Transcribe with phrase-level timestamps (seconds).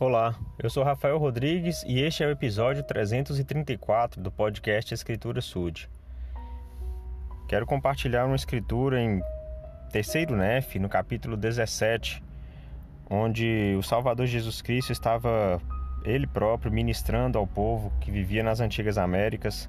[0.00, 5.90] Olá, eu sou Rafael Rodrigues e este é o episódio 334 do podcast Escritura Sud.
[7.46, 9.20] Quero compartilhar uma escritura em
[9.92, 12.22] terceiro Nef, no capítulo 17,
[13.10, 15.60] onde o Salvador Jesus Cristo estava
[16.02, 19.68] ele próprio ministrando ao povo que vivia nas antigas Américas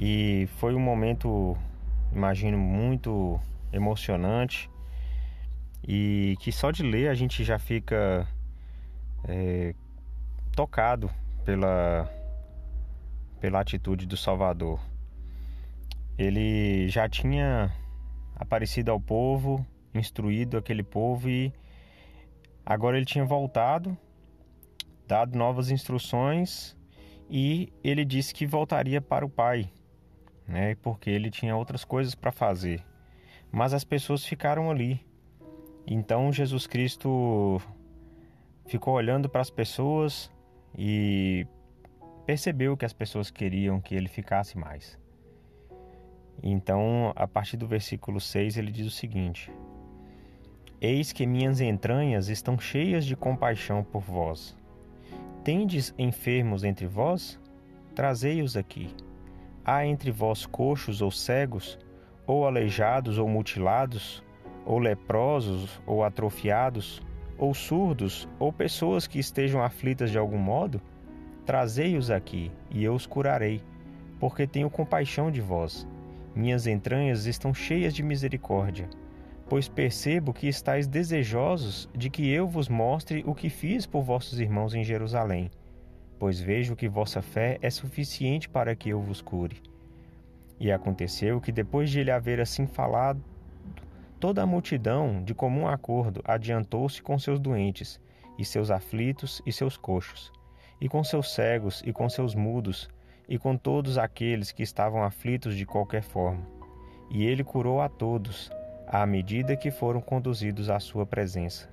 [0.00, 1.56] e foi um momento,
[2.12, 3.40] imagino, muito
[3.72, 4.68] emocionante
[5.86, 8.26] e que só de ler a gente já fica
[9.24, 9.74] é,
[10.54, 11.10] tocado
[11.44, 12.10] pela,
[13.40, 14.80] pela atitude do Salvador.
[16.18, 17.72] Ele já tinha
[18.34, 19.64] aparecido ao povo,
[19.94, 21.52] instruído aquele povo e
[22.64, 23.96] agora ele tinha voltado,
[25.06, 26.76] dado novas instruções
[27.30, 29.70] e ele disse que voltaria para o Pai,
[30.46, 30.74] né?
[30.76, 32.84] Porque ele tinha outras coisas para fazer.
[33.50, 35.00] Mas as pessoas ficaram ali.
[35.86, 37.60] Então Jesus Cristo
[38.68, 40.30] ficou olhando para as pessoas
[40.76, 41.46] e
[42.26, 44.98] percebeu que as pessoas queriam que ele ficasse mais.
[46.42, 49.50] Então, a partir do versículo 6, ele diz o seguinte:
[50.80, 54.56] Eis que minhas entranhas estão cheias de compaixão por vós.
[55.42, 57.40] Tendes enfermos entre vós?
[57.94, 58.94] Trazei-os aqui.
[59.64, 61.78] Há entre vós coxos ou cegos,
[62.26, 64.22] ou aleijados ou mutilados,
[64.64, 67.02] ou leprosos ou atrofiados,
[67.38, 70.82] ou surdos, ou pessoas que estejam aflitas de algum modo,
[71.46, 73.62] trazei-os aqui, e eu os curarei,
[74.18, 75.86] porque tenho compaixão de vós.
[76.34, 78.88] Minhas entranhas estão cheias de misericórdia,
[79.48, 84.38] pois percebo que estáis desejosos de que eu vos mostre o que fiz por vossos
[84.40, 85.50] irmãos em Jerusalém,
[86.18, 89.62] pois vejo que vossa fé é suficiente para que eu vos cure.
[90.60, 93.22] E aconteceu que depois de ele haver assim falado,
[94.20, 98.00] Toda a multidão, de comum acordo, adiantou-se com seus doentes,
[98.38, 100.32] e seus aflitos e seus coxos,
[100.80, 102.88] e com seus cegos e com seus mudos,
[103.28, 106.46] e com todos aqueles que estavam aflitos de qualquer forma.
[107.10, 108.50] E ele curou a todos,
[108.86, 111.68] à medida que foram conduzidos à sua presença.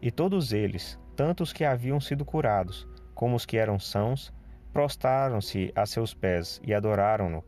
[0.00, 4.32] E todos eles, tanto os que haviam sido curados, como os que eram sãos,
[4.72, 7.44] prostraram-se a seus pés e adoraram-no.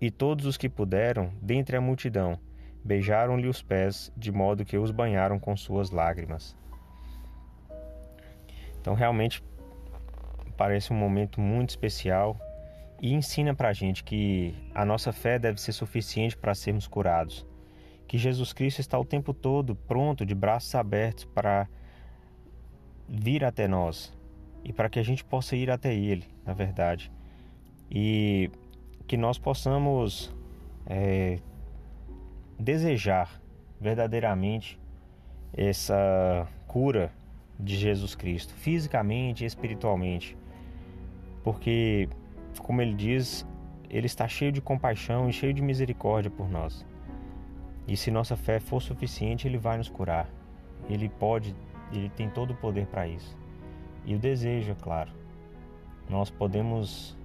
[0.00, 2.38] E todos os que puderam, dentre a multidão,
[2.86, 6.56] beijaram-lhe os pés, de modo que os banharam com suas lágrimas.
[8.80, 9.42] Então, realmente,
[10.56, 12.38] parece um momento muito especial
[13.02, 17.44] e ensina para a gente que a nossa fé deve ser suficiente para sermos curados.
[18.06, 21.68] Que Jesus Cristo está o tempo todo pronto, de braços abertos, para
[23.08, 24.16] vir até nós
[24.64, 27.10] e para que a gente possa ir até Ele, na verdade.
[27.90, 28.48] E
[29.08, 30.32] que nós possamos
[30.86, 31.40] é,
[32.58, 33.40] desejar
[33.80, 34.80] verdadeiramente
[35.52, 37.12] essa cura
[37.58, 40.36] de Jesus Cristo, fisicamente e espiritualmente.
[41.42, 42.08] Porque,
[42.58, 43.46] como ele diz,
[43.88, 46.84] ele está cheio de compaixão e cheio de misericórdia por nós.
[47.86, 50.28] E se nossa fé for suficiente, ele vai nos curar.
[50.88, 51.54] Ele pode,
[51.92, 53.36] ele tem todo o poder para isso.
[54.04, 55.12] E o desejo, é claro.
[56.08, 57.16] Nós podemos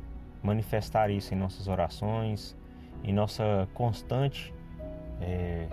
[0.42, 2.56] manifestar isso em nossas orações,
[3.03, 4.53] em nossa constante
[5.22, 5.68] é,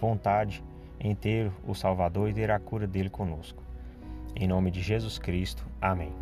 [0.00, 0.62] vontade
[0.98, 3.62] em ter o Salvador e ter a cura dele conosco.
[4.36, 5.66] Em nome de Jesus Cristo.
[5.80, 6.12] Amém.